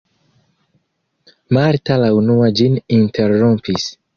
[1.57, 3.91] Marta la unua ĝin interrompis.